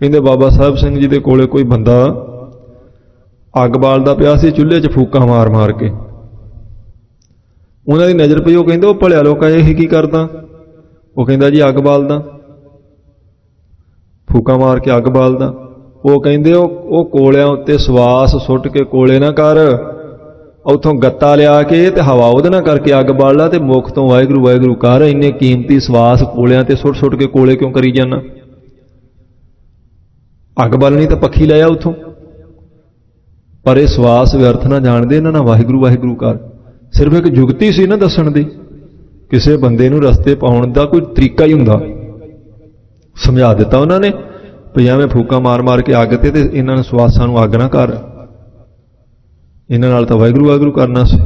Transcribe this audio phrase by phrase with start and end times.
[0.00, 2.06] ਕਹਿੰਦੇ ਬਾਬਾ ਸਾਹਿਬ ਸਿੰਘ ਜੀ ਦੇ ਕੋਲੇ ਕੋਈ ਬੰਦਾ
[3.64, 5.90] ਅੱਗ ਬਾਲਦਾ ਪਿਆ ਸੀ, ਚੁੱਲ੍ਹੇ 'ਚ ਫੂਕਾਂ ਮਾਰ-ਮਾਰ ਕੇ।
[7.88, 10.28] ਉਹਨਾਂ ਦੀ ਨਜ਼ਰ ਪਈ, ਉਹ ਕਹਿੰਦੇ, ਉਹ ਭਲਿਆ ਲੋਕਾਂ ਇਹ ਕੀ ਕਰਦਾ?
[11.16, 12.22] ਉਹ ਕਹਿੰਦਾ ਜੀ ਅੱਗ ਬਾਲਦਾ।
[14.32, 15.54] ਫੂਕਾਂ ਮਾਰ ਕੇ ਅੱਗ ਬਾਲਦਾ।
[16.04, 19.56] ਉਹ ਕਹਿੰਦੇ, ਉਹ ਉਹ ਕੋਲਿਆਂ ਉੱਤੇ ਸਵਾਸ ਸੁੱਟ ਕੇ ਕੋਲੇ ਨਾ ਕਰ।
[20.66, 24.08] ਉਥੋਂ ਗੱਤਾ ਲਿਆ ਕੇ ਤੇ ਹਵਾ ਉਹਦੇ ਨਾਲ ਕਰਕੇ ਅੱਗ ਬਾਲ ਲਾ ਤੇ ਮੁਖ ਤੋਂ
[24.08, 28.22] ਵਾਹਿਗੁਰੂ ਵਾਹਿਗੁਰੂ ਕਰ, ਇੰਨੇ ਕੀਮਤੀ ਸਵਾਸ ਕੋਲਿਆਂ ਤੇ ਸੁੱਟ ਸੁੱਟ ਕੇ ਕੋਲੇ ਕਿਉਂ ਕਰੀ ਜਾਣਾ
[30.64, 31.94] ਅੱਗ ਬਾਲਣੀ ਤਾਂ ਪੱਖੀ ਲਿਆ ਉਥੋਂ।
[33.64, 36.36] ਪਰ ਇਹ ਸਵਾਸ ਵਿਅਰਥ ਨਾ ਜਾਣਦੇ ਇਹਨਾਂ ਨਾਲ, ਵਾਹਿਗੁਰੂ ਵਾਹਿਗੁਰੂ ਕਰ।
[36.92, 38.46] ਸਿਰਫ ਇੱਕ ਜੁਗਤੀ ਸੀ ਨਾ ਦੱਸਣ ਦੀ।
[39.30, 41.80] ਕਿਸੇ ਬੰਦੇ ਨੂੰ ਰਸਤੇ ਪਾਉਣ ਦਾ ਕੋਈ ਤਰੀਕਾ ਹੀ ਹੁੰਦਾ।
[43.14, 44.12] ਸਮਝਾ ਦਿੱਤਾ ਉਹਨਾਂ ਨੇ
[44.76, 47.92] ਵੀ ਐਵੇਂ ਫੂਕਾ ਮਾਰ-ਮਾਰ ਕੇ ਅੱਗ ਤੇ ਤੇ ਇਹਨਾਂ ਨੂੰ ਸਵਾਸਾਂ ਨੂੰ ਅੱਗ ਨਾ ਕਰ।
[49.70, 51.25] ਇਹਨਾਂ ਨਾਲ ਤਾਂ ਵਾਹਿਗੁਰੂ ਵਾਹਿਗੁਰੂ ਕਰਨਾ ਸੀ।